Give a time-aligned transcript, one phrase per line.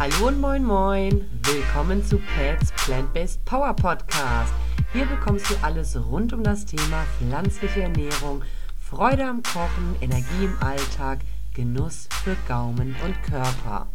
[0.00, 1.26] Hallo und moin moin.
[1.42, 4.50] Willkommen zu Pets Plant-Based Power Podcast.
[4.94, 8.42] Hier bekommst du alles rund um das Thema pflanzliche Ernährung,
[8.78, 11.18] Freude am Kochen, Energie im Alltag,
[11.52, 13.88] Genuss für Gaumen und Körper.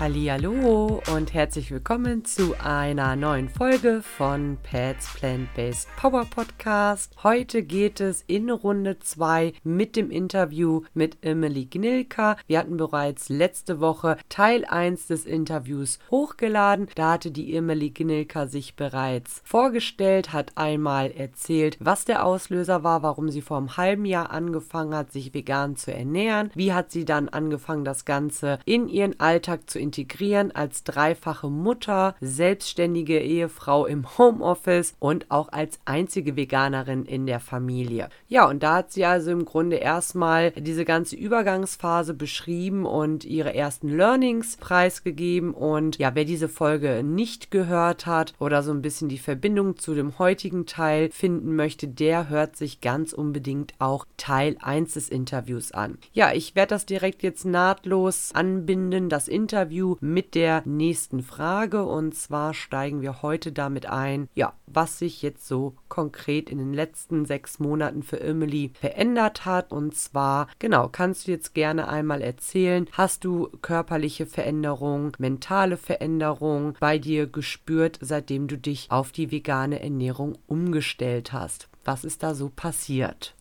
[0.00, 7.14] Hallo und herzlich willkommen zu einer neuen Folge von Pets Plant-Based Power Podcast.
[7.22, 12.36] Heute geht es in Runde 2 mit dem Interview mit Emily Gnilka.
[12.48, 16.88] Wir hatten bereits letzte Woche Teil 1 des Interviews hochgeladen.
[16.96, 23.04] Da hatte die Emily Gnilka sich bereits vorgestellt, hat einmal erzählt, was der Auslöser war,
[23.04, 26.50] warum sie vor einem halben Jahr angefangen hat, sich vegan zu ernähren.
[26.56, 32.14] Wie hat sie dann angefangen, das Ganze in ihren Alltag zu integrieren als dreifache Mutter,
[32.22, 38.08] selbstständige Ehefrau im Homeoffice und auch als einzige Veganerin in der Familie.
[38.28, 43.54] Ja, und da hat sie also im Grunde erstmal diese ganze Übergangsphase beschrieben und ihre
[43.54, 45.52] ersten Learnings preisgegeben.
[45.52, 49.94] Und ja, wer diese Folge nicht gehört hat oder so ein bisschen die Verbindung zu
[49.94, 55.72] dem heutigen Teil finden möchte, der hört sich ganz unbedingt auch Teil 1 des Interviews
[55.72, 55.98] an.
[56.14, 61.84] Ja, ich werde das direkt jetzt nahtlos anbinden, das Interview mit der nächsten Frage.
[61.84, 66.72] Und zwar steigen wir heute damit ein, ja, was sich jetzt so konkret in den
[66.72, 69.72] letzten sechs Monaten für Emily verändert hat.
[69.72, 76.74] Und zwar, genau, kannst du jetzt gerne einmal erzählen, hast du körperliche Veränderungen, mentale Veränderungen
[76.80, 81.68] bei dir gespürt, seitdem du dich auf die vegane Ernährung umgestellt hast?
[81.84, 83.34] Was ist da so passiert?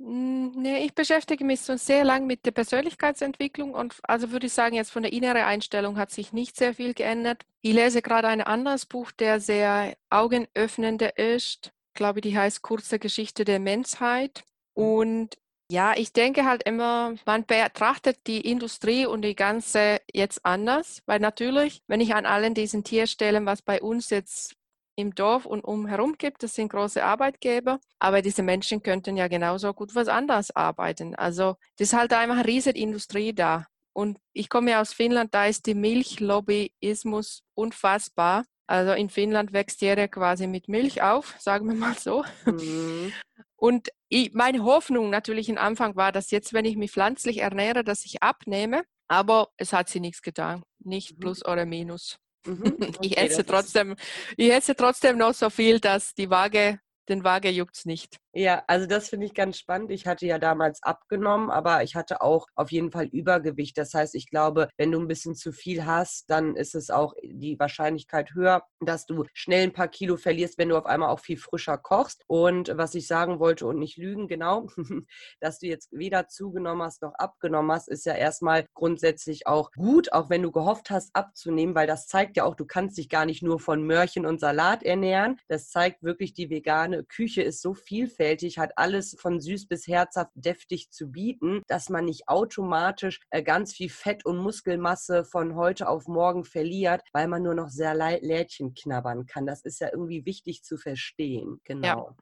[0.00, 4.52] Hm, nee, ich beschäftige mich schon sehr lang mit der Persönlichkeitsentwicklung und also würde ich
[4.52, 7.44] sagen, jetzt von der inneren Einstellung hat sich nicht sehr viel geändert.
[7.62, 11.72] Ich lese gerade ein anderes Buch, der sehr augenöffnender ist.
[11.88, 14.44] Ich glaube, die heißt Kurze Geschichte der Menschheit.
[14.74, 15.36] Und
[15.70, 21.18] ja, ich denke halt immer, man betrachtet die Industrie und die ganze jetzt anders, weil
[21.18, 24.54] natürlich, wenn ich an allen diesen Tierstellen, was bei uns jetzt
[24.98, 26.42] im Dorf und umherum gibt.
[26.42, 31.14] Das sind große Arbeitgeber, aber diese Menschen könnten ja genauso gut was anderes arbeiten.
[31.14, 33.66] Also das ist halt einfach eine riesige Industrie da.
[33.92, 38.44] Und ich komme ja aus Finnland, da ist die Milchlobbyismus unfassbar.
[38.66, 42.24] Also in Finnland wächst jeder quasi mit Milch auf, sagen wir mal so.
[42.44, 43.12] Mhm.
[43.56, 47.84] Und ich, meine Hoffnung natürlich am Anfang war, dass jetzt, wenn ich mich pflanzlich ernähre,
[47.84, 48.82] dass ich abnehme.
[49.06, 50.62] Aber es hat sie nichts getan.
[50.80, 51.20] Nicht mhm.
[51.20, 52.18] plus oder minus.
[52.48, 52.76] Mhm.
[53.02, 53.96] Ich esse trotzdem,
[54.36, 58.18] ich esse trotzdem noch so viel, dass die Waage, den Waage juckt es nicht.
[58.34, 59.90] Ja, also das finde ich ganz spannend.
[59.90, 63.78] Ich hatte ja damals abgenommen, aber ich hatte auch auf jeden Fall Übergewicht.
[63.78, 67.14] Das heißt, ich glaube, wenn du ein bisschen zu viel hast, dann ist es auch
[67.22, 71.20] die Wahrscheinlichkeit höher, dass du schnell ein paar Kilo verlierst, wenn du auf einmal auch
[71.20, 72.22] viel frischer kochst.
[72.26, 74.66] Und was ich sagen wollte und nicht lügen, genau,
[75.40, 80.12] dass du jetzt weder zugenommen hast noch abgenommen hast, ist ja erstmal grundsätzlich auch gut,
[80.12, 83.24] auch wenn du gehofft hast abzunehmen, weil das zeigt ja auch, du kannst dich gar
[83.24, 85.40] nicht nur von Möhrchen und Salat ernähren.
[85.48, 89.86] Das zeigt wirklich, die vegane Küche ist so vielfältig vielfältig, hat alles von süß bis
[89.86, 95.54] herzhaft deftig zu bieten, dass man nicht automatisch äh, ganz viel Fett und Muskelmasse von
[95.54, 99.46] heute auf morgen verliert, weil man nur noch sehr Lädchen knabbern kann.
[99.46, 101.60] Das ist ja irgendwie wichtig zu verstehen.
[101.64, 101.86] Genau.
[101.86, 102.16] Ja.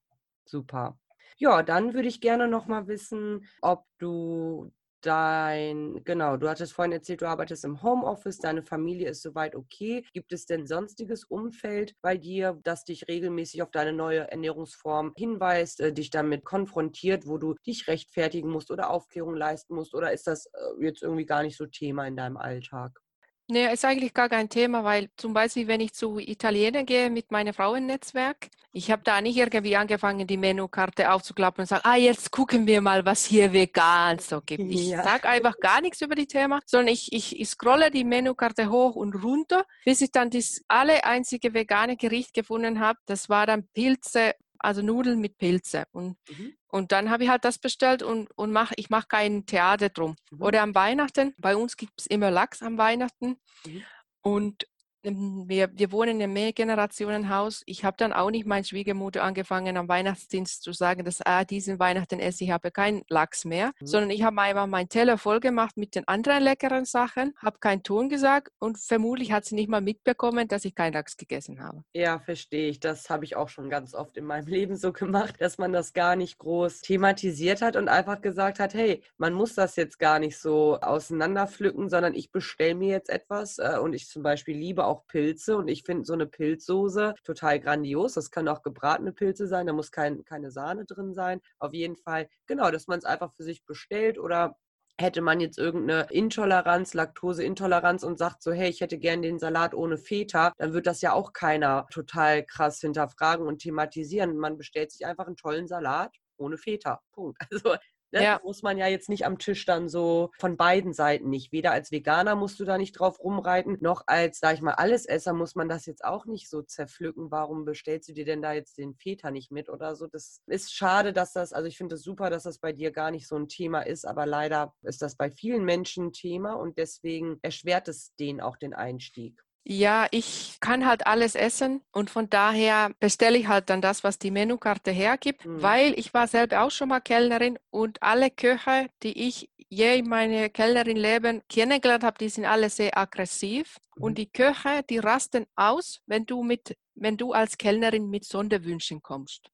[0.45, 0.99] Super.
[1.39, 4.71] Ja, dann würde ich gerne noch mal wissen, ob du
[5.07, 10.05] dein, genau, du hattest vorhin erzählt, du arbeitest im Homeoffice, deine Familie ist soweit okay.
[10.13, 15.81] Gibt es denn sonstiges Umfeld bei dir, das dich regelmäßig auf deine neue Ernährungsform hinweist,
[15.81, 19.95] äh, dich damit konfrontiert, wo du dich rechtfertigen musst oder Aufklärung leisten musst?
[19.95, 23.01] Oder ist das äh, jetzt irgendwie gar nicht so Thema in deinem Alltag?
[23.49, 27.31] Nee, ist eigentlich gar kein Thema, weil zum Beispiel, wenn ich zu Italienern gehe mit
[27.31, 32.31] meinem Frauennetzwerk, ich habe da nicht irgendwie angefangen, die Menükarte aufzuklappen und sagen, ah, jetzt
[32.31, 34.65] gucken wir mal, was hier vegan so gibt.
[34.77, 35.03] Ich ja.
[35.03, 38.95] sage einfach gar nichts über die Thema, sondern ich, ich, ich scrolle die Menükarte hoch
[38.95, 42.99] und runter, bis ich dann das alle einzige vegane Gericht gefunden habe.
[43.07, 44.35] Das war dann Pilze
[44.67, 45.85] also Nudeln mit Pilze.
[45.93, 46.55] Und, mhm.
[46.67, 50.17] und dann habe ich halt das bestellt und, und mach, ich mache kein Theater drum.
[50.31, 50.43] Mhm.
[50.43, 53.37] Oder am Weihnachten, bei uns gibt es immer Lachs am Weihnachten.
[53.65, 53.83] Mhm.
[54.23, 54.67] Und
[55.15, 57.63] wir, wir wohnen in einem Mehrgenerationenhaus.
[57.67, 61.79] Ich habe dann auch nicht meine Schwiegermutter angefangen, am Weihnachtsdienst zu sagen, dass ah, diesen
[61.79, 63.87] Weihnachten esse ich habe keinen Lachs mehr, mhm.
[63.87, 67.83] sondern ich habe einfach meinen Teller voll gemacht mit den anderen leckeren Sachen, habe keinen
[67.83, 71.85] Ton gesagt und vermutlich hat sie nicht mal mitbekommen, dass ich keinen Lachs gegessen habe.
[71.95, 72.81] Ja, verstehe ich.
[72.81, 75.93] Das habe ich auch schon ganz oft in meinem Leben so gemacht, dass man das
[75.93, 80.19] gar nicht groß thematisiert hat und einfach gesagt hat, hey, man muss das jetzt gar
[80.19, 84.85] nicht so auseinanderpflücken, sondern ich bestelle mir jetzt etwas äh, und ich zum Beispiel liebe
[84.85, 88.15] auch auch Pilze und ich finde so eine Pilzsoße total grandios.
[88.15, 91.41] Das können auch gebratene Pilze sein, da muss kein, keine Sahne drin sein.
[91.59, 94.57] Auf jeden Fall, genau, dass man es einfach für sich bestellt oder
[94.99, 99.75] hätte man jetzt irgendeine Intoleranz, Laktoseintoleranz und sagt so, hey, ich hätte gern den Salat
[99.75, 104.39] ohne Feta, dann wird das ja auch keiner total krass hinterfragen und thematisieren.
[104.39, 107.01] Man bestellt sich einfach einen tollen Salat ohne Feta.
[107.13, 107.39] Punkt.
[107.51, 107.77] Also
[108.13, 108.23] Ne?
[108.23, 108.41] Ja.
[108.45, 111.53] Muss man ja jetzt nicht am Tisch dann so von beiden Seiten nicht.
[111.53, 115.33] Weder als Veganer musst du da nicht drauf rumreiten, noch als, sag ich mal, Allesesser
[115.33, 117.31] muss man das jetzt auch nicht so zerpflücken.
[117.31, 120.07] Warum bestellst du dir denn da jetzt den Feta nicht mit oder so?
[120.07, 122.91] Das ist schade, dass das, also ich finde es das super, dass das bei dir
[122.91, 126.55] gar nicht so ein Thema ist, aber leider ist das bei vielen Menschen ein Thema
[126.55, 129.46] und deswegen erschwert es denen auch den Einstieg.
[129.69, 134.17] Ja, ich kann halt alles essen und von daher bestelle ich halt dann das, was
[134.17, 135.61] die Menükarte hergibt, mhm.
[135.61, 140.09] weil ich war selber auch schon mal Kellnerin und alle Köche, die ich je in
[140.09, 144.03] meine Kellnerin Leben kennengelernt habe, die sind alle sehr aggressiv mhm.
[144.05, 149.03] und die Köche, die rasten aus, wenn du mit wenn du als Kellnerin mit Sonderwünschen
[149.03, 149.51] kommst.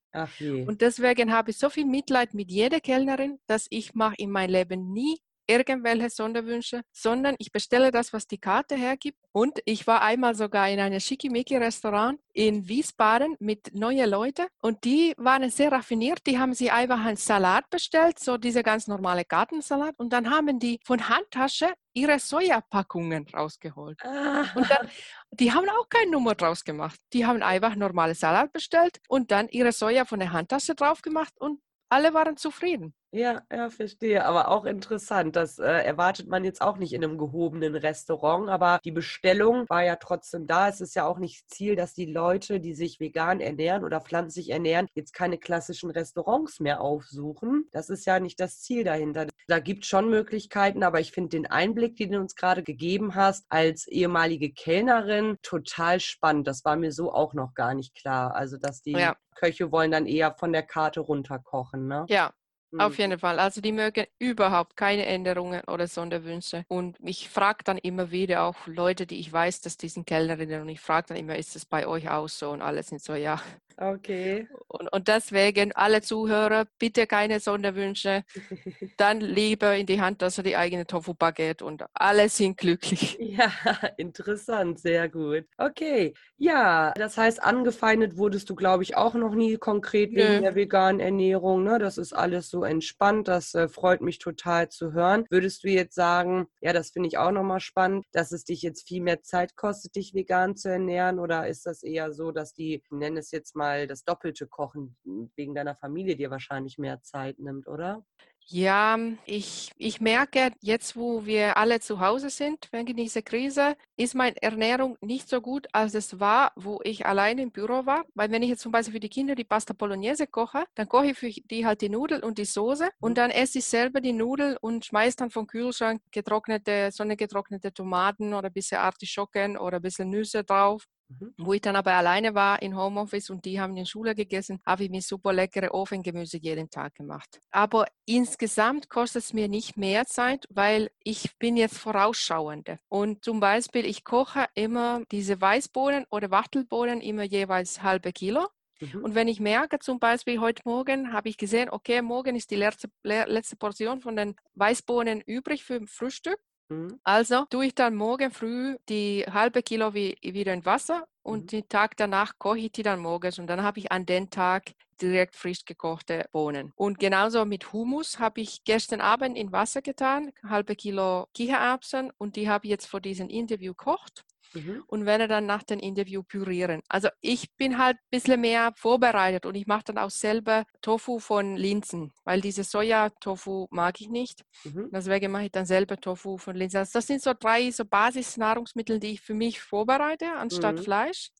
[0.68, 4.50] Und deswegen habe ich so viel Mitleid mit jeder Kellnerin, dass ich mache in meinem
[4.50, 5.18] Leben nie
[5.52, 9.18] irgendwelche Sonderwünsche, sondern ich bestelle das, was die Karte hergibt.
[9.32, 15.14] Und ich war einmal sogar in einem Schickimicki-Restaurant in Wiesbaden mit neuen Leuten und die
[15.16, 16.20] waren sehr raffiniert.
[16.26, 19.94] Die haben sich einfach einen Salat bestellt, so diese ganz normale Gartensalat.
[19.98, 23.98] Und dann haben die von Handtasche ihre Sojapackungen rausgeholt.
[24.04, 24.46] Ah.
[24.54, 24.88] Und dann,
[25.30, 26.98] die haben auch keine Nummer draus gemacht.
[27.12, 31.34] Die haben einfach normale Salat bestellt und dann ihre Soja von der Handtasche drauf gemacht
[31.38, 32.94] und alle waren zufrieden.
[33.14, 34.24] Ja, ja, verstehe.
[34.24, 35.36] Aber auch interessant.
[35.36, 38.48] Das äh, erwartet man jetzt auch nicht in einem gehobenen Restaurant.
[38.48, 40.70] Aber die Bestellung war ja trotzdem da.
[40.70, 44.48] Es ist ja auch nicht Ziel, dass die Leute, die sich vegan ernähren oder pflanzlich
[44.48, 47.68] ernähren, jetzt keine klassischen Restaurants mehr aufsuchen.
[47.70, 49.26] Das ist ja nicht das Ziel dahinter.
[49.46, 53.14] Da gibt es schon Möglichkeiten, aber ich finde den Einblick, den du uns gerade gegeben
[53.14, 56.46] hast, als ehemalige Kellnerin total spannend.
[56.46, 58.34] Das war mir so auch noch gar nicht klar.
[58.34, 59.16] Also, dass die ja.
[59.34, 61.88] Köche wollen dann eher von der Karte runterkochen.
[61.88, 62.06] Ne?
[62.08, 62.32] Ja,
[62.78, 63.00] auf mhm.
[63.00, 63.38] jeden Fall.
[63.38, 66.64] Also die mögen überhaupt keine Änderungen oder Sonderwünsche.
[66.68, 70.62] Und ich frage dann immer wieder auch Leute, die ich weiß, dass die sind Kellnerinnen
[70.62, 72.50] und ich frage dann immer, ist das bei euch auch so?
[72.50, 73.40] Und alle sind so, ja.
[73.76, 74.48] Okay.
[74.68, 78.24] Und, und deswegen alle Zuhörer, bitte keine Sonderwünsche.
[78.96, 83.18] Dann lieber in die Hand, dass er die eigene Tofu-Baguette und alle sind glücklich.
[83.32, 83.50] Ja,
[83.96, 85.46] interessant, sehr gut.
[85.56, 90.40] Okay, ja, das heißt, angefeindet wurdest du, glaube ich, auch noch nie konkret wegen Nö.
[90.40, 91.64] der veganen Ernährung.
[91.64, 91.78] Ne?
[91.78, 93.28] Das ist alles so entspannt.
[93.28, 95.24] Das äh, freut mich total zu hören.
[95.30, 98.86] Würdest du jetzt sagen, ja, das finde ich auch nochmal spannend, dass es dich jetzt
[98.86, 101.18] viel mehr Zeit kostet, dich vegan zu ernähren?
[101.18, 104.96] Oder ist das eher so, dass die, ich nenne es jetzt mal, das doppelte Kochen
[105.36, 108.04] wegen deiner Familie dir wahrscheinlich mehr Zeit nimmt, oder?
[108.46, 114.14] Ja, ich, ich merke jetzt, wo wir alle zu Hause sind wegen dieser Krise, ist
[114.14, 118.04] meine Ernährung nicht so gut, als es war, wo ich alleine im Büro war.
[118.14, 121.12] Weil wenn ich jetzt zum Beispiel für die Kinder die Pasta Bolognese koche, dann koche
[121.12, 123.14] ich für die halt die Nudeln und die Soße und mhm.
[123.14, 128.48] dann esse ich selber die Nudeln und schmeiße dann vom Kühlschrank getrocknete, sonnengetrocknete Tomaten oder
[128.48, 130.86] ein bisschen Artischocken oder ein bisschen Nüsse drauf
[131.20, 131.34] Mhm.
[131.38, 134.84] Wo ich dann aber alleine war in Homeoffice und die haben in Schule gegessen, habe
[134.84, 137.40] ich mir super leckere Ofengemüse jeden Tag gemacht.
[137.50, 142.78] Aber insgesamt kostet es mir nicht mehr Zeit, weil ich bin jetzt vorausschauende.
[142.88, 148.46] Und zum Beispiel, ich koche immer diese Weißbohnen oder Wachtelbohnen immer jeweils halbe Kilo.
[148.80, 149.04] Mhm.
[149.04, 152.56] Und wenn ich merke, zum Beispiel heute Morgen habe ich gesehen, okay, morgen ist die
[152.56, 156.38] letzte, letzte Portion von den Weißbohnen übrig für Frühstück,
[156.72, 157.00] Mhm.
[157.04, 161.46] Also tue ich dann morgen früh die halbe Kilo wie, wieder in Wasser und mhm.
[161.46, 164.72] den Tag danach koche ich die dann morgens und dann habe ich an den Tag
[165.00, 166.72] direkt frisch gekochte Bohnen.
[166.76, 172.36] Und genauso mit Humus habe ich gestern Abend in Wasser getan, halbe Kilo Kichererbsen und
[172.36, 174.24] die habe ich jetzt vor diesem Interview gekocht
[174.54, 174.84] mhm.
[174.86, 176.82] und werde dann nach dem Interview pürieren.
[176.88, 181.18] Also ich bin halt ein bisschen mehr vorbereitet und ich mache dann auch selber Tofu
[181.18, 184.42] von Linsen, weil diese Soja-Tofu mag ich nicht.
[184.64, 184.90] Mhm.
[184.92, 186.78] Deswegen mache ich dann selber Tofu von Linsen.
[186.78, 190.82] Also das sind so drei so Basisnahrungsmittel, die ich für mich vorbereite, anstatt mhm.
[190.82, 191.30] Fleisch.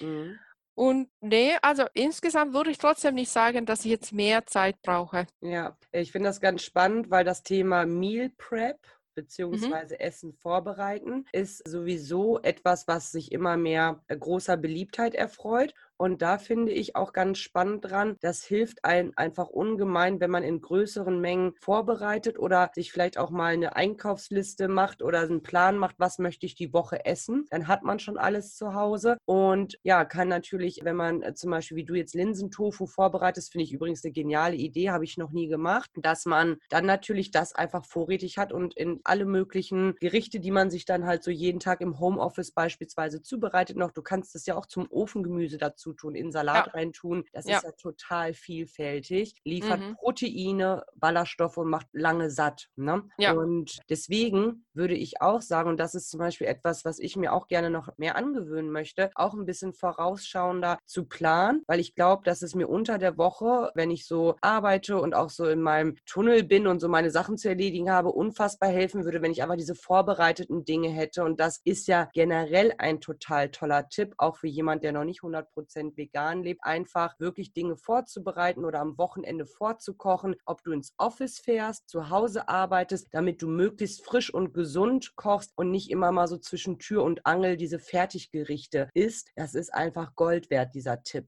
[0.00, 0.38] Mhm.
[0.74, 5.26] Und nee, also insgesamt würde ich trotzdem nicht sagen, dass ich jetzt mehr Zeit brauche.
[5.40, 8.78] Ja, ich finde das ganz spannend, weil das Thema Meal Prep.
[9.14, 10.00] Beziehungsweise mhm.
[10.00, 15.74] Essen vorbereiten, ist sowieso etwas, was sich immer mehr äh, großer Beliebtheit erfreut.
[16.02, 20.42] Und da finde ich auch ganz spannend dran, das hilft einem einfach ungemein, wenn man
[20.42, 25.78] in größeren Mengen vorbereitet oder sich vielleicht auch mal eine Einkaufsliste macht oder einen Plan
[25.78, 27.46] macht, was möchte ich die Woche essen.
[27.50, 31.52] Dann hat man schon alles zu Hause und ja, kann natürlich, wenn man äh, zum
[31.52, 35.30] Beispiel wie du jetzt Linsentofu vorbereitest, finde ich übrigens eine geniale Idee, habe ich noch
[35.30, 40.40] nie gemacht, dass man dann natürlich das einfach vorrätig hat und in alle möglichen Gerichte,
[40.40, 44.34] die man sich dann halt so jeden Tag im Homeoffice beispielsweise zubereitet noch, du kannst
[44.34, 46.72] es ja auch zum Ofengemüse dazu tun, in Salat ja.
[46.72, 47.24] reintun.
[47.32, 47.56] Das ja.
[47.56, 49.96] ist ja total vielfältig, liefert mhm.
[49.96, 52.68] Proteine, Ballaststoffe und macht lange satt.
[52.76, 53.02] Ne?
[53.18, 53.32] Ja.
[53.32, 57.32] Und deswegen würde ich auch sagen, und das ist zum Beispiel etwas, was ich mir
[57.32, 62.22] auch gerne noch mehr angewöhnen möchte, auch ein bisschen vorausschauender zu planen, weil ich glaube,
[62.24, 65.96] dass es mir unter der Woche, wenn ich so arbeite und auch so in meinem
[66.06, 69.56] Tunnel bin und so meine Sachen zu erledigen habe, unfassbar helfen würde, wenn ich aber
[69.56, 71.24] diese vorbereiteten Dinge hätte.
[71.24, 75.20] Und das ist ja generell ein total toller Tipp, auch für jemand, der noch nicht
[75.22, 81.38] 100% vegan lebt, einfach wirklich Dinge vorzubereiten oder am Wochenende vorzukochen, ob du ins Office
[81.38, 86.28] fährst, zu Hause arbeitest, damit du möglichst frisch und gesund kochst und nicht immer mal
[86.28, 89.30] so zwischen Tür und Angel diese Fertiggerichte isst.
[89.36, 91.26] Das ist einfach Gold wert, dieser Tipp.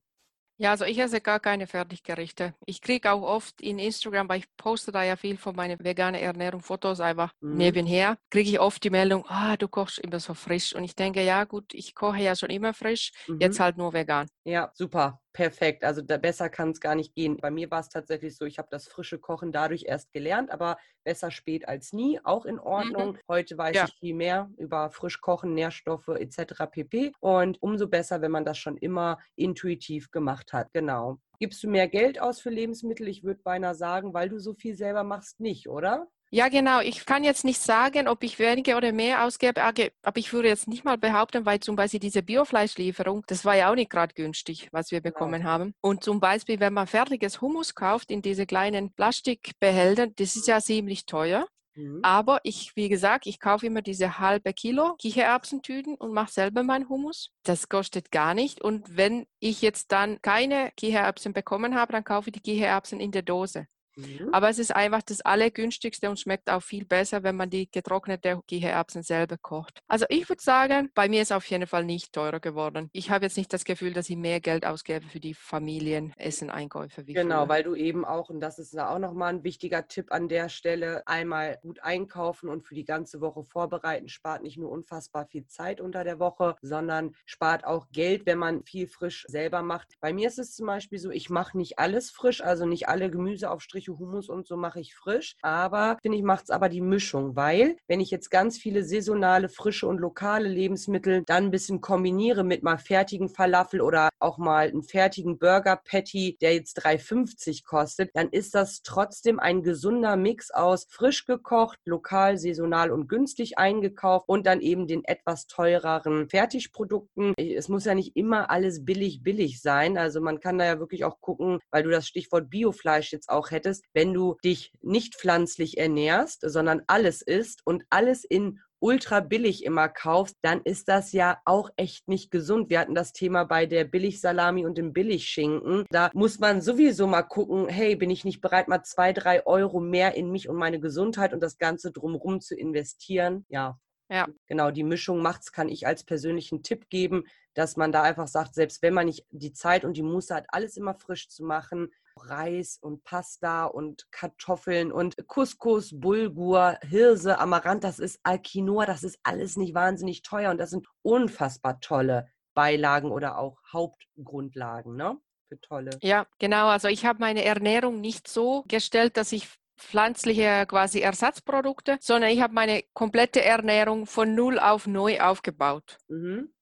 [0.56, 2.54] Ja, also ich esse gar keine Fertiggerichte.
[2.64, 6.20] Ich kriege auch oft in Instagram, weil ich poste da ja viel von meiner veganen
[6.20, 7.56] Ernährung, Fotos einfach mhm.
[7.56, 10.74] nebenher, kriege ich oft die Meldung, ah, du kochst immer so frisch.
[10.74, 13.40] Und ich denke, ja gut, ich koche ja schon immer frisch, mhm.
[13.40, 14.28] jetzt halt nur vegan.
[14.44, 15.84] Ja, super perfekt.
[15.84, 17.36] Also da besser kann es gar nicht gehen.
[17.36, 20.78] Bei mir war es tatsächlich so, ich habe das frische Kochen dadurch erst gelernt, aber
[21.04, 23.12] besser spät als nie, auch in Ordnung.
[23.12, 23.18] Mhm.
[23.28, 23.84] Heute weiß ja.
[23.84, 26.64] ich viel mehr über Frischkochen, Nährstoffe etc.
[26.70, 27.12] pp.
[27.20, 30.72] Und umso besser, wenn man das schon immer intuitiv gemacht hat.
[30.72, 31.18] Genau.
[31.40, 33.08] Gibst du mehr Geld aus für Lebensmittel?
[33.08, 36.06] Ich würde beinahe sagen, weil du so viel selber machst, nicht, oder?
[36.34, 36.80] Ja, genau.
[36.80, 40.66] Ich kann jetzt nicht sagen, ob ich weniger oder mehr ausgebe, aber ich würde jetzt
[40.66, 44.68] nicht mal behaupten, weil zum Beispiel diese Biofleischlieferung, das war ja auch nicht gerade günstig,
[44.72, 45.12] was wir genau.
[45.12, 45.44] bekommen genau.
[45.44, 45.74] haben.
[45.80, 50.60] Und zum Beispiel, wenn man fertiges Hummus kauft in diese kleinen Plastikbehälter, das ist ja
[50.60, 51.46] ziemlich teuer.
[51.76, 52.00] Mhm.
[52.02, 56.88] Aber ich, wie gesagt, ich kaufe immer diese halbe Kilo Kichererbsentüten und mache selber meinen
[56.88, 57.30] Hummus.
[57.44, 58.60] Das kostet gar nicht.
[58.60, 63.12] Und wenn ich jetzt dann keine Kichererbsen bekommen habe, dann kaufe ich die Kichererbsen in
[63.12, 63.68] der Dose.
[63.96, 64.30] Mhm.
[64.32, 68.40] Aber es ist einfach das Allergünstigste und schmeckt auch viel besser, wenn man die getrocknete
[68.46, 69.80] Kichererbsen selber kocht.
[69.88, 72.88] Also ich würde sagen, bei mir ist auf jeden Fall nicht teurer geworden.
[72.92, 77.04] Ich habe jetzt nicht das Gefühl, dass ich mehr Geld ausgebe für die Familienessen-Einkäufe.
[77.04, 77.48] Genau, früher.
[77.48, 81.06] weil du eben auch, und das ist auch nochmal ein wichtiger Tipp an der Stelle,
[81.06, 85.80] einmal gut einkaufen und für die ganze Woche vorbereiten, spart nicht nur unfassbar viel Zeit
[85.80, 89.94] unter der Woche, sondern spart auch Geld, wenn man viel frisch selber macht.
[90.00, 93.10] Bei mir ist es zum Beispiel so, ich mache nicht alles frisch, also nicht alle
[93.10, 95.36] Gemüseaufstriche Anführungsstriche Hummus und so mache ich frisch.
[95.42, 99.48] Aber finde ich, macht es aber die Mischung, weil wenn ich jetzt ganz viele saisonale,
[99.48, 104.68] frische und lokale Lebensmittel dann ein bisschen kombiniere mit mal fertigen Falafel oder auch mal
[104.68, 110.50] einen fertigen Burger Patty, der jetzt 3,50 kostet, dann ist das trotzdem ein gesunder Mix
[110.50, 117.34] aus frisch gekocht, lokal, saisonal und günstig eingekauft und dann eben den etwas teureren Fertigprodukten.
[117.36, 119.98] Es muss ja nicht immer alles billig, billig sein.
[119.98, 123.50] Also man kann da ja wirklich auch gucken, weil du das Stichwort Biofleisch jetzt auch
[123.50, 129.20] hättest ist, wenn du dich nicht pflanzlich ernährst, sondern alles isst und alles in ultra
[129.20, 132.68] billig immer kaufst, dann ist das ja auch echt nicht gesund.
[132.68, 135.86] Wir hatten das Thema bei der Billigsalami und dem Billigschinken.
[135.90, 139.80] Da muss man sowieso mal gucken, hey, bin ich nicht bereit, mal zwei, drei Euro
[139.80, 143.46] mehr in mich und meine Gesundheit und das Ganze drumherum zu investieren?
[143.48, 143.78] Ja.
[144.10, 144.28] Ja.
[144.48, 148.54] Genau, die Mischung macht's, kann ich als persönlichen Tipp geben, dass man da einfach sagt,
[148.54, 151.90] selbst wenn man nicht die Zeit und die Muße hat, alles immer frisch zu machen,
[152.16, 159.18] Reis und Pasta und Kartoffeln und Couscous, Bulgur, Hirse, Amaranth, das ist Alquinoa, das ist
[159.22, 165.18] alles nicht wahnsinnig teuer und das sind unfassbar tolle Beilagen oder auch Hauptgrundlagen, ne?
[165.48, 165.90] Für tolle.
[166.02, 166.68] Ja, genau.
[166.68, 172.40] Also ich habe meine Ernährung nicht so gestellt, dass ich pflanzliche quasi Ersatzprodukte, sondern ich
[172.40, 175.98] habe meine komplette Ernährung von null auf neu aufgebaut.
[176.08, 176.54] Mhm.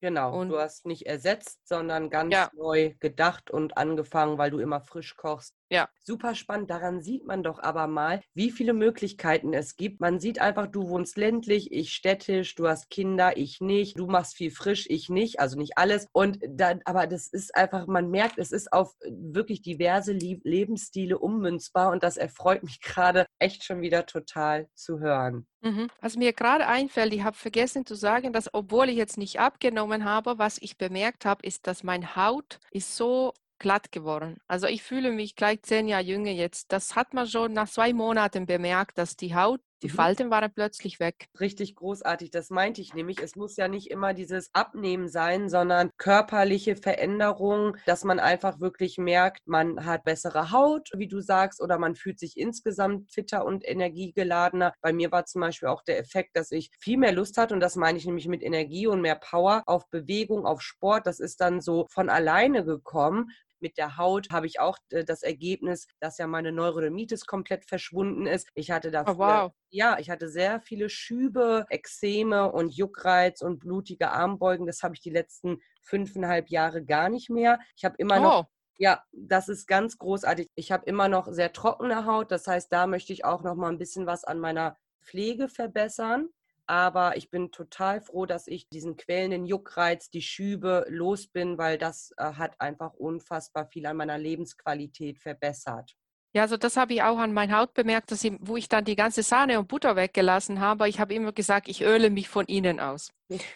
[0.00, 2.50] Genau, und du hast nicht ersetzt, sondern ganz ja.
[2.54, 5.54] neu gedacht und angefangen, weil du immer frisch kochst.
[5.70, 5.88] Ja.
[6.04, 6.70] Super spannend.
[6.70, 10.00] Daran sieht man doch aber mal, wie viele Möglichkeiten es gibt.
[10.00, 13.98] Man sieht einfach, du wohnst ländlich, ich städtisch, du hast Kinder, ich nicht.
[13.98, 15.40] Du machst viel frisch, ich nicht.
[15.40, 16.06] Also nicht alles.
[16.12, 21.90] Und da, aber das ist einfach, man merkt, es ist auf wirklich diverse Lebensstile ummünzbar
[21.90, 25.46] und das erfreut mich gerade echt schon wieder total zu hören.
[25.62, 25.88] Mhm.
[26.00, 30.04] Was mir gerade einfällt, ich habe vergessen zu sagen, dass obwohl ich jetzt nicht abgenommen
[30.04, 34.38] habe, was ich bemerkt habe, ist, dass meine Haut ist so glatt geworden.
[34.46, 36.72] Also ich fühle mich gleich zehn Jahre jünger jetzt.
[36.72, 39.92] Das hat man schon nach zwei Monaten bemerkt, dass die Haut die mhm.
[39.92, 41.26] Falten waren plötzlich weg.
[41.38, 43.20] Richtig großartig, das meinte ich nämlich.
[43.22, 48.98] Es muss ja nicht immer dieses Abnehmen sein, sondern körperliche Veränderungen, dass man einfach wirklich
[48.98, 53.68] merkt, man hat bessere Haut, wie du sagst, oder man fühlt sich insgesamt fitter und
[53.68, 54.72] energiegeladener.
[54.80, 57.60] Bei mir war zum Beispiel auch der Effekt, dass ich viel mehr Lust hatte, und
[57.60, 61.06] das meine ich nämlich mit Energie und mehr Power auf Bewegung, auf Sport.
[61.06, 63.30] Das ist dann so von alleine gekommen
[63.66, 68.26] mit der Haut habe ich auch äh, das Ergebnis, dass ja meine Neurodermitis komplett verschwunden
[68.26, 68.48] ist.
[68.54, 69.52] Ich hatte da oh, wow.
[69.70, 74.66] ja, ich hatte sehr viele Schübe, Ekzeme und Juckreiz und blutige Armbeugen.
[74.66, 77.58] Das habe ich die letzten fünfeinhalb Jahre gar nicht mehr.
[77.76, 78.22] Ich habe immer oh.
[78.22, 78.46] noch
[78.78, 80.50] ja, das ist ganz großartig.
[80.54, 82.30] Ich habe immer noch sehr trockene Haut.
[82.30, 86.28] Das heißt, da möchte ich auch noch mal ein bisschen was an meiner Pflege verbessern.
[86.66, 91.78] Aber ich bin total froh, dass ich diesen quälenden Juckreiz, die Schübe los bin, weil
[91.78, 95.94] das äh, hat einfach unfassbar viel an meiner Lebensqualität verbessert.
[96.34, 98.84] Ja, also das habe ich auch an meiner Haut bemerkt, dass ich, wo ich dann
[98.84, 100.88] die ganze Sahne und Butter weggelassen habe.
[100.88, 103.10] Ich habe immer gesagt, ich öle mich von innen aus.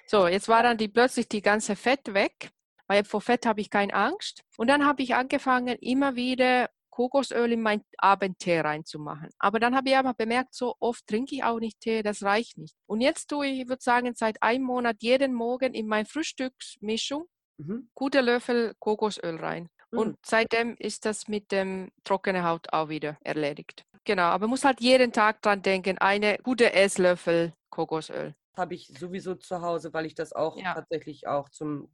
[0.07, 2.51] So, jetzt war dann die, plötzlich die ganze Fett weg,
[2.87, 4.45] weil vor Fett habe ich keine Angst.
[4.57, 9.31] Und dann habe ich angefangen, immer wieder Kokosöl in mein Abendtee reinzumachen.
[9.39, 12.59] Aber dann habe ich aber bemerkt, so oft trinke ich auch nicht Tee, das reicht
[12.59, 12.75] nicht.
[12.87, 17.25] Und jetzt tue ich, ich würde sagen, seit einem Monat jeden Morgen in meine Frühstücksmischung
[17.57, 17.89] mhm.
[17.95, 19.71] gute Löffel Kokosöl rein.
[19.93, 19.99] Mhm.
[19.99, 23.83] Und seitdem ist das mit dem trockenen Haut auch wieder erledigt.
[24.05, 28.35] Genau, aber man muss halt jeden Tag dran denken, eine gute Esslöffel Kokosöl.
[28.59, 30.75] Habe ich sowieso zu Hause, weil ich das auch ja.
[30.75, 31.89] tatsächlich auch zum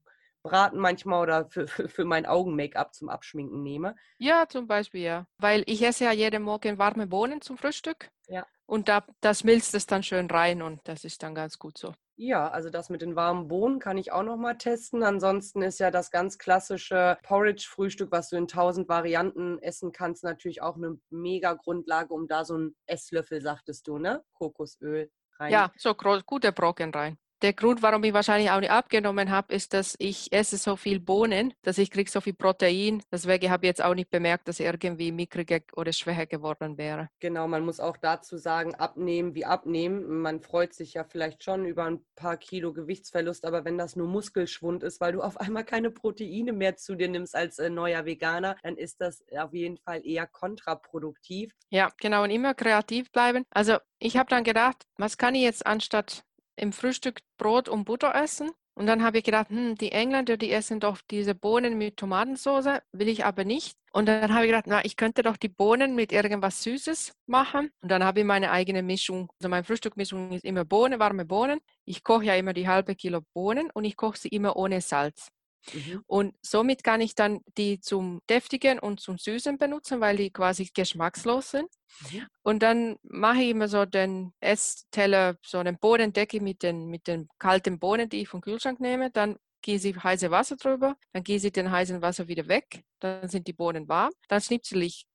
[0.46, 3.96] Braten manchmal oder für, für, für mein Augen-Make-up zum Abschminken nehme.
[4.18, 5.26] Ja, zum Beispiel, ja.
[5.38, 8.10] Weil ich esse ja jeden Morgen warme Bohnen zum Frühstück.
[8.28, 8.46] Ja.
[8.66, 11.94] Und da, das milzt es dann schön rein und das ist dann ganz gut so.
[12.18, 15.02] Ja, also das mit den warmen Bohnen kann ich auch noch mal testen.
[15.02, 20.62] Ansonsten ist ja das ganz klassische Porridge-Frühstück, was du in tausend Varianten essen kannst, natürlich
[20.62, 24.24] auch eine mega Grundlage, um da so einen Esslöffel, sagtest du, ne?
[24.32, 25.52] Kokosöl rein.
[25.52, 29.72] Ja, so gute Brocken rein der Grund, warum ich wahrscheinlich auch nicht abgenommen habe, ist,
[29.72, 33.04] dass ich esse so viel Bohnen, dass ich kriege so viel Protein.
[33.12, 37.08] Deswegen habe ich jetzt auch nicht bemerkt, dass ich irgendwie mickriger oder schwächer geworden wäre.
[37.20, 40.22] Genau, man muss auch dazu sagen, abnehmen wie abnehmen.
[40.22, 44.08] Man freut sich ja vielleicht schon über ein paar Kilo Gewichtsverlust, aber wenn das nur
[44.08, 48.06] Muskelschwund ist, weil du auf einmal keine Proteine mehr zu dir nimmst als äh, neuer
[48.06, 51.52] Veganer, dann ist das auf jeden Fall eher kontraproduktiv.
[51.70, 53.44] Ja, genau, und immer kreativ bleiben.
[53.50, 56.24] Also ich habe dann gedacht, was kann ich jetzt anstatt
[56.56, 58.50] im Frühstück Brot und Butter essen.
[58.75, 62.80] Und dann habe ich gedacht, hm, die Engländer, die essen doch diese Bohnen mit Tomatensauce,
[62.92, 63.75] will ich aber nicht.
[63.92, 67.70] Und dann habe ich gedacht, na, ich könnte doch die Bohnen mit irgendwas Süßes machen.
[67.80, 69.30] Und dann habe ich meine eigene Mischung.
[69.40, 71.60] Also meine Frühstückmischung ist immer Bohnen, warme Bohnen.
[71.86, 75.28] Ich koche ja immer die halbe Kilo Bohnen und ich koche sie immer ohne Salz.
[75.73, 76.02] Mhm.
[76.06, 80.71] Und somit kann ich dann die zum Deftigen und zum Süßen benutzen, weil die quasi
[80.73, 81.69] geschmackslos sind.
[82.10, 82.26] Mhm.
[82.43, 87.28] Und dann mache ich immer so den Essteller, so einen Bodendecke mit den, mit den
[87.38, 89.10] kalten Bohnen, die ich vom Kühlschrank nehme.
[89.10, 93.28] Dann gieße ich heiße Wasser drüber, dann gieße ich den heißen Wasser wieder weg, dann
[93.28, 94.12] sind die Bohnen warm.
[94.28, 95.06] Dann schnipsel ich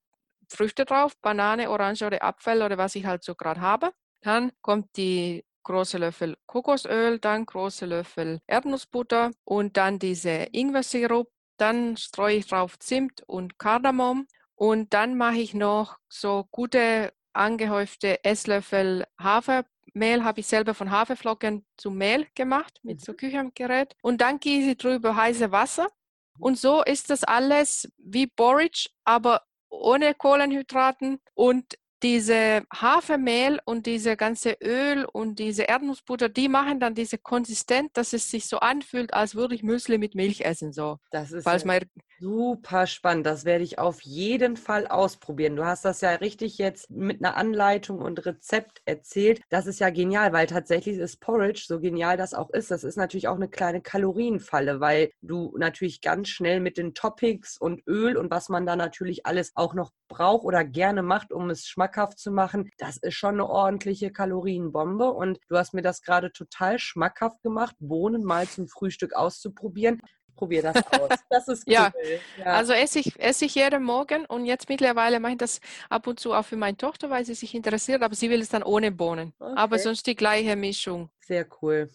[0.50, 3.94] Früchte drauf, Banane, Orange oder Apfel oder was ich halt so gerade habe.
[4.22, 11.30] Dann kommt die große Löffel Kokosöl, dann große Löffel Erdnussbutter und dann diese Ingwersirup.
[11.58, 18.24] Dann streue ich drauf Zimt und Kardamom und dann mache ich noch so gute angehäufte
[18.24, 23.18] Esslöffel Hafermehl, habe ich selber von Haferflocken zu Mehl gemacht mit so mhm.
[23.18, 23.96] Küchengerät.
[24.02, 25.90] Und dann gieße ich drüber heiße Wasser.
[26.40, 34.18] Und so ist das alles wie Porridge, aber ohne Kohlenhydraten und diese Hafermehl und diese
[34.18, 39.14] ganze Öl und diese Erdnussbutter, die machen dann diese Konsistenz, dass es sich so anfühlt,
[39.14, 40.74] als würde ich Müsli mit Milch essen.
[40.74, 40.98] So.
[41.12, 41.80] Das ist ja
[42.20, 43.26] super spannend.
[43.26, 45.56] Das werde ich auf jeden Fall ausprobieren.
[45.56, 49.42] Du hast das ja richtig jetzt mit einer Anleitung und Rezept erzählt.
[49.50, 52.96] Das ist ja genial, weil tatsächlich ist Porridge, so genial das auch ist, das ist
[52.96, 58.18] natürlich auch eine kleine Kalorienfalle, weil du natürlich ganz schnell mit den Toppings und Öl
[58.18, 61.91] und was man da natürlich alles auch noch braucht oder gerne macht, um es schmackhaft
[61.92, 65.12] schmackhaft zu machen, das ist schon eine ordentliche Kalorienbombe.
[65.12, 70.02] Und du hast mir das gerade total schmackhaft gemacht, Bohnen mal zum Frühstück auszuprobieren.
[70.36, 71.10] Probier das aus.
[71.30, 71.74] Das ist cool.
[71.74, 71.92] ja.
[72.40, 72.46] ja.
[72.46, 76.20] also esse ich, esse ich jeden Morgen und jetzt mittlerweile mache ich das ab und
[76.20, 78.92] zu auch für meine Tochter, weil sie sich interessiert, aber sie will es dann ohne
[78.92, 79.34] Bohnen.
[79.40, 79.54] Okay.
[79.56, 81.10] Aber sonst die gleiche Mischung.
[81.22, 81.90] Sehr cool.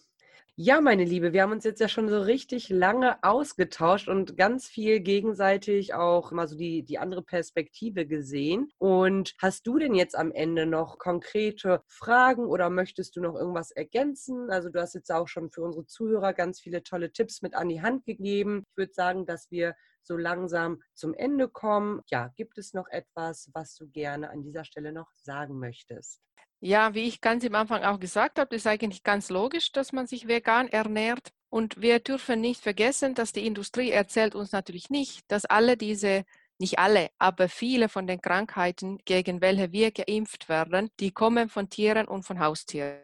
[0.59, 4.67] Ja, meine Liebe, wir haben uns jetzt ja schon so richtig lange ausgetauscht und ganz
[4.67, 8.71] viel gegenseitig auch mal so die, die andere Perspektive gesehen.
[8.79, 13.69] Und hast du denn jetzt am Ende noch konkrete Fragen oder möchtest du noch irgendwas
[13.69, 14.49] ergänzen?
[14.49, 17.69] Also du hast jetzt auch schon für unsere Zuhörer ganz viele tolle Tipps mit an
[17.69, 18.63] die Hand gegeben.
[18.71, 22.01] Ich würde sagen, dass wir so langsam zum Ende kommen.
[22.07, 26.19] Ja, gibt es noch etwas, was du gerne an dieser Stelle noch sagen möchtest?
[26.59, 30.07] Ja, wie ich ganz am Anfang auch gesagt habe, ist eigentlich ganz logisch, dass man
[30.07, 31.29] sich vegan ernährt.
[31.49, 36.25] Und wir dürfen nicht vergessen, dass die Industrie erzählt uns natürlich nicht, dass alle diese,
[36.57, 41.69] nicht alle, aber viele von den Krankheiten, gegen welche wir geimpft werden, die kommen von
[41.69, 42.99] Tieren und von Haustieren.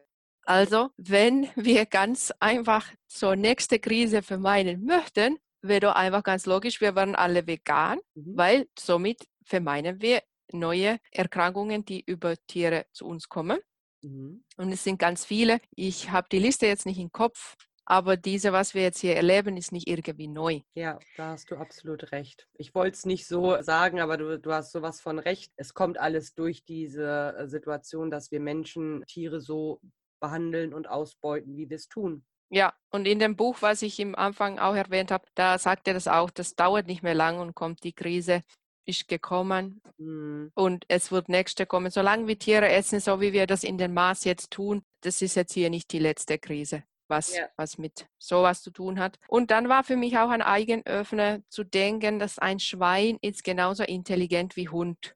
[0.45, 6.81] Also, wenn wir ganz einfach zur nächsten Krise vermeiden möchten, wäre doch einfach ganz logisch,
[6.81, 8.37] wir waren alle vegan, mhm.
[8.37, 13.59] weil somit vermeiden wir neue Erkrankungen, die über Tiere zu uns kommen.
[14.01, 14.43] Mhm.
[14.57, 15.59] Und es sind ganz viele.
[15.75, 19.57] Ich habe die Liste jetzt nicht im Kopf, aber diese, was wir jetzt hier erleben,
[19.57, 20.61] ist nicht irgendwie neu.
[20.73, 22.47] Ja, da hast du absolut recht.
[22.53, 25.51] Ich wollte es nicht so sagen, aber du, du hast sowas von recht.
[25.57, 29.81] Es kommt alles durch diese äh, Situation, dass wir Menschen Tiere so
[30.21, 32.25] behandeln und ausbeuten, wie wir es tun.
[32.49, 35.95] Ja, und in dem Buch, was ich im Anfang auch erwähnt habe, da sagt er
[35.95, 38.43] das auch, das dauert nicht mehr lang und kommt die Krise
[38.85, 40.51] ist gekommen mhm.
[40.55, 41.91] und es wird nächste kommen.
[41.91, 45.35] Solange wir Tiere essen, so wie wir das in den Maß jetzt tun, das ist
[45.35, 47.47] jetzt hier nicht die letzte Krise, was, ja.
[47.55, 49.19] was mit sowas zu tun hat.
[49.27, 53.83] Und dann war für mich auch ein Eigenöffner zu denken, dass ein Schwein ist genauso
[53.83, 55.15] intelligent wie Hund.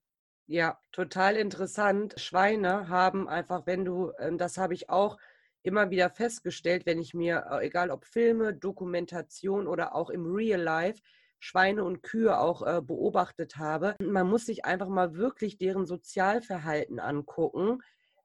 [0.49, 2.13] Ja, total interessant.
[2.17, 5.17] Schweine haben einfach, wenn du, ähm, das habe ich auch
[5.61, 10.61] immer wieder festgestellt, wenn ich mir, äh, egal ob Filme, Dokumentation oder auch im Real
[10.61, 11.01] Life,
[11.39, 13.95] Schweine und Kühe auch äh, beobachtet habe.
[14.01, 17.79] Man muss sich einfach mal wirklich deren Sozialverhalten angucken.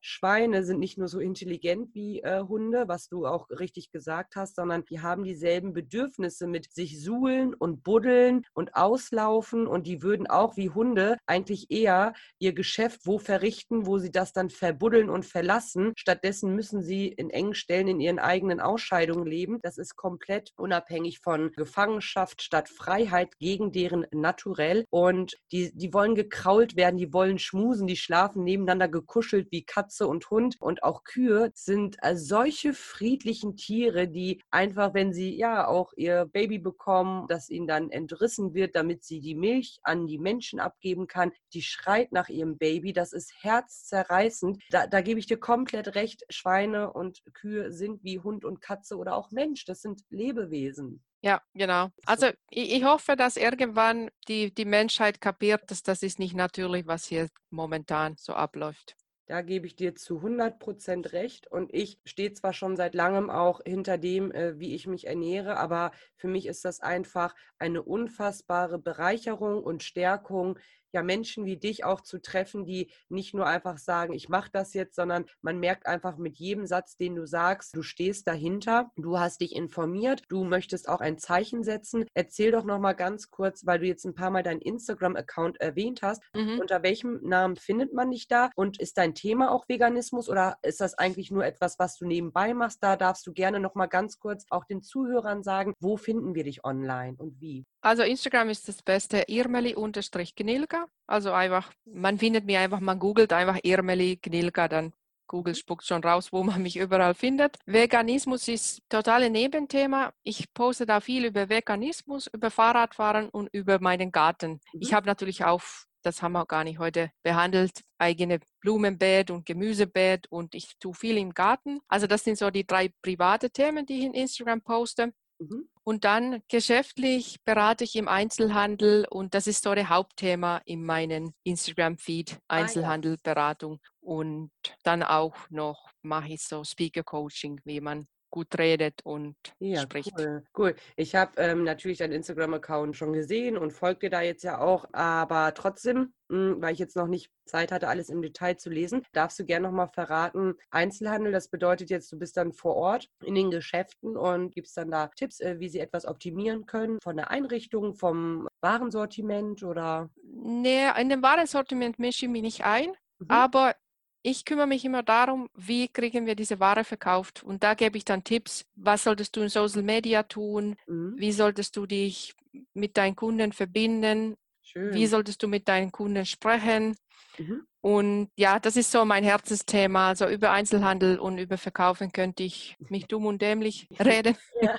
[0.05, 4.57] Schweine sind nicht nur so intelligent wie äh, Hunde, was du auch richtig gesagt hast,
[4.57, 10.27] sondern die haben dieselben Bedürfnisse mit sich suhlen und buddeln und auslaufen und die würden
[10.27, 15.25] auch wie Hunde eigentlich eher ihr Geschäft wo verrichten, wo sie das dann verbuddeln und
[15.25, 15.93] verlassen.
[15.97, 19.61] Stattdessen müssen sie in engen Stellen in ihren eigenen Ausscheidungen leben.
[19.62, 26.17] Das ist komplett unabhängig von Gefangenschaft statt Freiheit gegen deren Naturell und die, die wollen
[26.17, 30.83] gekrault werden, die wollen schmusen, die schlafen nebeneinander gekuschelt wie Katzen Katze und Hund und
[30.83, 36.59] auch Kühe sind äh, solche friedlichen Tiere, die einfach, wenn sie ja auch ihr Baby
[36.59, 41.33] bekommen, das ihnen dann entrissen wird, damit sie die Milch an die Menschen abgeben kann,
[41.53, 42.95] die schreit nach ihrem Baby.
[42.95, 44.63] Das ist herzzerreißend.
[44.71, 46.25] Da, da gebe ich dir komplett recht.
[46.31, 49.67] Schweine und Kühe sind wie Hund und Katze oder auch Mensch.
[49.67, 51.05] Das sind Lebewesen.
[51.21, 51.91] Ja, genau.
[52.07, 56.87] Also ich, ich, hoffe, dass irgendwann die, die Menschheit kapiert, dass das ist nicht natürlich,
[56.87, 58.97] was hier momentan so abläuft.
[59.33, 61.47] Da gebe ich dir zu 100 Prozent recht.
[61.47, 65.57] Und ich stehe zwar schon seit langem auch hinter dem, äh, wie ich mich ernähre,
[65.57, 70.59] aber für mich ist das einfach eine unfassbare Bereicherung und Stärkung,
[70.93, 74.75] ja Menschen wie dich auch zu treffen, die nicht nur einfach sagen, ich mache das
[74.75, 79.19] jetzt, sondern man merkt einfach mit jedem Satz, den du sagst, du stehst dahinter, du
[79.19, 82.07] hast dich informiert, du möchtest auch ein Zeichen setzen.
[82.15, 86.03] Erzähl doch noch mal ganz kurz, weil du jetzt ein paar Mal deinen Instagram-Account erwähnt
[86.03, 86.23] hast.
[86.35, 86.59] Mhm.
[86.61, 88.51] Unter welchem Namen findet man dich da?
[88.57, 92.55] Und ist dein Thema auch Veganismus oder ist das eigentlich nur etwas, was du nebenbei
[92.55, 92.83] machst?
[92.83, 96.45] Da darfst du gerne noch mal ganz kurz auch den Zuhörern sagen, wo finden wir
[96.45, 97.65] dich online und wie?
[97.83, 100.87] Also Instagram ist das Beste, irmeli-gnilga.
[101.09, 104.92] Also einfach, man findet mich einfach, man googelt einfach Irmeli Gnilga, dann
[105.27, 107.57] Google spuckt schon raus, wo man mich überall findet.
[107.66, 110.12] Veganismus ist totale Nebenthema.
[110.23, 114.61] Ich poste da viel über Veganismus, über Fahrradfahren und über meinen Garten.
[114.73, 114.81] Mhm.
[114.81, 115.62] Ich habe natürlich auch,
[116.03, 121.16] das haben wir gar nicht heute behandelt, eigene Blumenbeet und Gemüsebeet und ich tue viel
[121.16, 121.81] im Garten.
[121.88, 125.12] Also das sind so die drei private Themen, die ich in Instagram poste.
[125.43, 125.69] Mhm.
[125.85, 131.35] Und dann geschäftlich berate ich im Einzelhandel und das ist so der Hauptthema in meinem
[131.43, 133.81] Instagram-Feed, Einzelhandelberatung.
[134.01, 134.53] Und
[134.85, 140.11] dann auch noch mache ich so Speaker-Coaching, wie man gut redet und ja, spricht.
[140.18, 140.75] Cool, cool.
[140.97, 144.87] Ich habe ähm, natürlich deinen Instagram-Account schon gesehen und folge dir da jetzt ja auch,
[144.92, 148.71] aber trotzdem, mh, hm, weil ich jetzt noch nicht Zeit hatte, alles im Detail zu
[148.71, 153.09] lesen, darfst du gerne nochmal verraten, Einzelhandel, das bedeutet jetzt, du bist dann vor Ort
[153.23, 157.16] in den Geschäften und gibst dann da Tipps, äh, wie sie etwas optimieren können, von
[157.16, 160.09] der Einrichtung, vom Warensortiment oder?
[160.25, 162.92] Nee, in dem Warensortiment mische ich mich nicht ein.
[163.18, 163.27] Mhm.
[163.29, 163.75] Aber
[164.23, 167.43] ich kümmere mich immer darum, wie kriegen wir diese Ware verkauft.
[167.43, 171.15] Und da gebe ich dann Tipps, was solltest du in Social Media tun, mhm.
[171.17, 172.35] wie solltest du dich
[172.75, 174.95] mit deinen Kunden verbinden, Schön.
[174.95, 176.97] wie solltest du mit deinen Kunden sprechen.
[177.38, 177.66] Mhm.
[177.83, 180.11] Und ja, das ist so mein Herzensthema.
[180.11, 184.37] Also über Einzelhandel und über Verkaufen könnte ich mich dumm und dämlich reden.
[184.61, 184.77] Ja.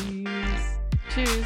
[1.13, 1.45] Tschüss.